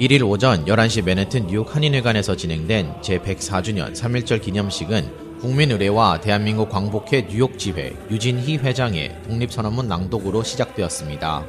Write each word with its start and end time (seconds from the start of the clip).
1일 0.00 0.28
오전 0.28 0.64
11시 0.64 1.04
맨해튼 1.04 1.46
뉴욕 1.46 1.72
한인회관에서 1.72 2.34
진행된 2.34 2.94
제104주년 3.00 3.92
3.1절 3.92 4.42
기념식은 4.42 5.38
국민의례와 5.38 6.20
대한민국 6.20 6.68
광복회 6.68 7.28
뉴욕 7.28 7.56
지회 7.56 7.92
유진희 8.10 8.56
회장의 8.56 9.16
독립선언문 9.28 9.86
낭독으로 9.86 10.42
시작되었습니다. 10.42 11.46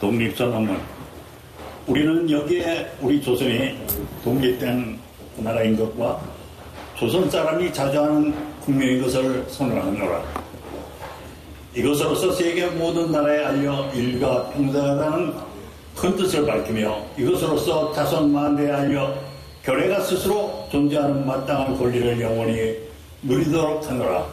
독립선언문. 0.00 0.80
우리는 1.88 2.30
여기에 2.30 2.90
우리 3.02 3.20
조선이 3.20 3.76
독립된 4.24 4.98
나라인 5.36 5.76
것과 5.76 6.22
조선 6.96 7.28
사람이 7.28 7.70
자주하는 7.70 8.34
국명인 8.64 9.02
것을 9.02 9.44
선언하노라. 9.48 10.22
이것으로서 11.74 12.32
세계 12.32 12.66
모든 12.68 13.12
나라에 13.12 13.44
알려 13.44 13.90
일가 13.92 14.48
평등하다는 14.50 15.51
큰 16.02 16.16
뜻을 16.16 16.44
밝히며 16.44 17.00
이것으로서 17.16 17.92
자손 17.92 18.32
만대에 18.32 18.72
알려 18.72 19.14
결례가 19.64 20.00
스스로 20.00 20.66
존재하는 20.68 21.24
마땅한 21.24 21.78
권리를 21.78 22.20
영원히 22.20 22.76
누리도록 23.22 23.88
하노라. 23.88 24.26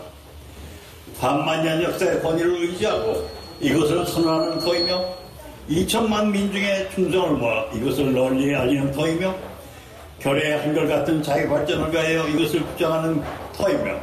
반만년 1.20 1.84
역사의 1.84 2.24
권위를 2.24 2.64
의지하고 2.64 3.30
이것을 3.60 4.04
선언하는 4.04 4.58
터이며 4.58 5.00
2천만 5.70 6.32
민중의 6.32 6.90
충성을 6.90 7.38
모아 7.38 7.66
이것을 7.72 8.14
널리 8.14 8.56
알리는 8.56 8.92
터이며 8.92 9.36
결의 10.18 10.60
한결같은 10.62 11.22
자기 11.22 11.48
발전을 11.48 11.94
위하여 11.94 12.28
이것을 12.30 12.62
주장하는 12.72 13.22
터이며 13.54 13.96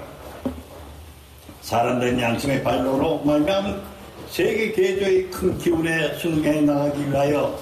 사람된 1.63 2.21
양심의 2.21 2.63
발로로 2.63 3.23
말미암은 3.25 3.96
세계 4.29 4.73
개조의 4.73 5.31
큰 5.31 5.57
기운에 5.59 6.15
순응해 6.19 6.63
나가기 6.63 7.09
위하여 7.09 7.59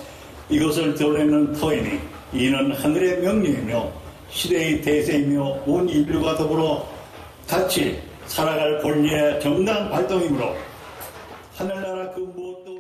이것을 0.49 0.95
드러내는 0.95 1.53
터이니 1.53 2.01
이는 2.33 2.73
하늘의 2.73 3.21
명령이며 3.21 3.93
시대의 4.31 4.83
대세이며 4.83 5.63
온 5.67 5.89
인류가 5.89 6.37
더불어 6.37 6.87
같이 7.47 8.01
살아갈 8.27 8.81
권리의 8.83 9.41
정당 9.41 9.91
발동이므로 9.91 10.57
하늘나라 11.55 12.11
그 12.13 12.21
무엇도 12.21 12.75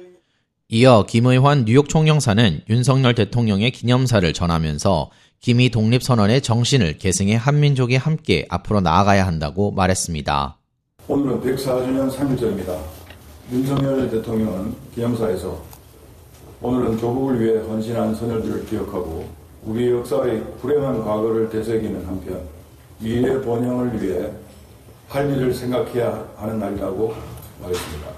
이어 0.68 1.04
김의환 1.06 1.66
뉴욕 1.66 1.88
총영사는 1.88 2.62
윤석열 2.68 3.14
대통령의 3.14 3.70
기념사를 3.70 4.32
전하면서 4.32 5.10
김이 5.40 5.68
독립선언의 5.68 6.40
정신을 6.40 6.96
계승해 6.98 7.36
한민족이 7.36 7.96
함께 7.96 8.46
앞으로 8.48 8.80
나아가야 8.80 9.26
한다고 9.26 9.70
말했습니다. 9.72 10.58
오늘은 11.06 11.42
104주년 11.42 12.10
3일절입니다. 12.10 13.03
윤석열 13.52 14.10
대통령은 14.10 14.74
기념사에서 14.94 15.60
오늘은 16.62 16.96
조국을 16.96 17.40
위해 17.40 17.58
헌신한 17.58 18.14
선열들을 18.14 18.64
기억하고 18.64 19.26
우리 19.64 19.90
역사의 19.90 20.42
불행한 20.60 21.04
과거를 21.04 21.50
되새기는 21.50 22.06
한편 22.06 22.40
미래 22.98 23.38
번영을 23.42 24.00
위해 24.00 24.30
할 25.08 25.30
일을 25.30 25.52
생각해야 25.52 26.26
하는 26.36 26.58
날이라고 26.58 27.12
말했습니다. 27.60 28.08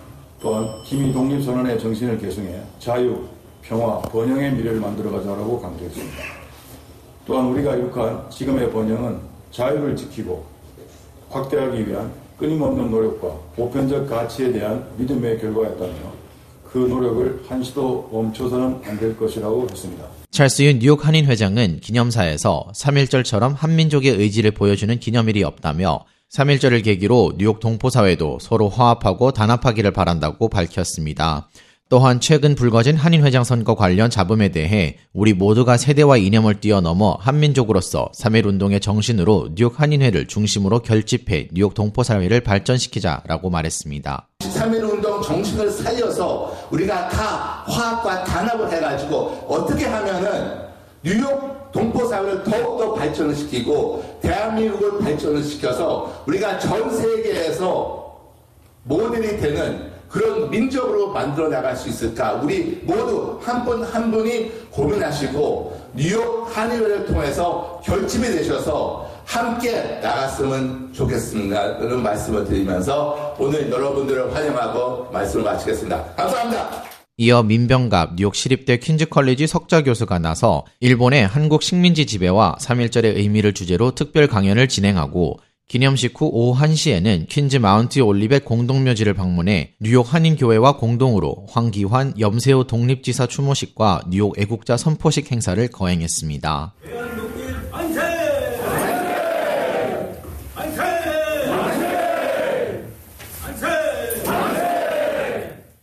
또한 0.41 0.83
김이 0.85 1.13
독립선언의 1.13 1.81
정신을 1.81 2.19
계승해 2.19 2.63
자유, 2.79 3.25
평화, 3.63 4.01
번영의 4.03 4.53
미래를 4.53 4.79
만들어가자라고 4.79 5.61
강조했습니다. 5.61 6.17
또한 7.27 7.47
우리가 7.47 7.75
이룩한 7.75 8.31
지금의 8.31 8.71
번영은 8.71 9.19
자유를 9.51 9.97
지키고 9.97 10.45
확대하기 11.31 11.89
위한 11.89 12.13
끊임없는 12.39 12.91
노력과 12.91 13.29
보편적 13.56 14.09
가치에 14.09 14.53
대한 14.53 14.87
믿음의 14.97 15.41
결과였다며 15.41 15.92
그 16.70 16.79
노력을 16.79 17.42
한시도 17.48 18.11
멈춰서는 18.12 18.81
안 18.84 18.98
될 18.98 19.17
것이라고 19.17 19.67
했습니다. 19.70 20.05
찰스윤 20.30 20.80
뉴욕 20.80 21.07
한인 21.07 21.24
회장은 21.27 21.80
기념사에서 21.80 22.67
3.1절처럼 22.74 23.55
한민족의 23.57 24.11
의지를 24.13 24.51
보여주는 24.51 24.98
기념일이 24.98 25.42
없다며 25.45 26.05
3.1절을 26.30 26.85
계기로 26.85 27.35
뉴욕 27.39 27.61
동포사회도 27.61 28.39
서로 28.41 28.68
화합하고 28.68 29.30
단합하기를 29.33 29.92
바란다고 29.92 30.48
밝혔습니다. 30.51 31.48
또한 31.89 32.19
최근 32.19 32.57
불거진 32.57 32.97
한인회장 32.97 33.45
선거 33.45 33.77
관련 33.77 34.11
잡음에 34.11 34.48
대해 34.48 34.98
우리 35.13 35.33
모두가 35.33 35.77
세대와 35.77 36.17
이념을 36.17 36.58
뛰어넘어 36.58 37.17
한민족으로서 37.20 38.11
3.1운동의 38.13 38.83
정신으로 38.83 39.51
뉴욕 39.55 39.80
한인회를 39.80 40.27
중심으로 40.27 40.80
결집해 40.80 41.47
뉴욕 41.52 41.74
동포사회를 41.74 42.41
발전시키자라고 42.41 43.51
말했습니다. 43.51 44.29
3.1운동 44.41 45.23
정신을 45.23 45.70
살려서 45.70 46.69
우리가 46.73 47.08
다 47.08 47.63
화합과 47.69 48.24
단합을 48.24 48.73
해가지고 48.73 49.47
어떻게 49.48 49.85
하면은 49.85 50.67
뉴욕 51.05 51.70
동포사회를 51.70 52.42
더욱더 52.42 52.95
발전을 52.95 53.33
시키고 53.36 54.18
대한민국을 54.23 54.98
발전을 54.98 55.41
시켜서 55.45 56.24
우리가 56.27 56.58
전 56.58 56.91
세계에서 56.91 58.07
모델이 58.83 59.39
되는 59.39 59.95
그런 60.17 60.49
민족으로 60.51 61.13
만들어 61.13 61.49
나갈 61.51 61.77
수 61.77 61.91
있을까? 61.91 62.33
우리 62.35 62.81
모두 62.85 63.39
한 63.43 63.65
분 63.67 63.83
한 63.85 64.11
분이 64.11 64.51
고민하시고 64.71 65.91
뉴욕 65.95 66.49
한의회를 66.57 67.05
통해서 67.07 67.81
결집이 67.85 68.23
되셔서 68.27 69.11
함께 69.27 70.01
나갔으면 70.03 70.91
좋겠습니다. 70.95 71.77
그런 71.79 72.03
말씀을 72.03 72.45
드리면서 72.47 73.37
오늘 73.39 73.71
여러분들을 73.71 74.35
환영하고 74.35 75.11
말씀을 75.13 75.45
마치겠습니다. 75.45 76.03
감사합니다. 76.17 76.71
이어 77.19 77.43
민병갑 77.43 78.15
뉴욕 78.17 78.35
시립대 78.35 78.79
퀸즈 78.79 79.07
컬리지 79.11 79.47
석좌 79.47 79.83
교수가 79.83 80.19
나서 80.19 80.65
일본의 80.81 81.27
한국 81.27 81.63
식민지 81.63 82.07
지배와 82.07 82.57
3.1절의 82.61 83.17
의미를 83.17 83.53
주제로 83.53 83.91
특별 83.95 84.29
강연을 84.29 84.69
진행하고 84.69 85.39
기념식 85.69 86.21
후 86.21 86.31
오후 86.33 86.61
1시에는 86.61 87.29
퀸즈 87.29 87.57
마운트 87.57 87.99
올리벳 87.99 88.45
공동묘지를 88.45 89.15
방문해 89.15 89.75
뉴욕 89.81 90.13
한인교회와 90.13 90.77
공동으로 90.77 91.47
황기환 91.51 92.15
염세호 92.21 92.65
독립지사 92.65 93.27
추모식과 93.27 94.03
뉴욕 94.09 94.39
애국자 94.39 94.77
선포식 94.77 95.33
행사를 95.33 95.67
거행했습니다. 95.69 96.75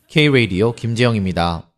K-Radio 0.08 0.74
김재영입니다. 0.74 1.73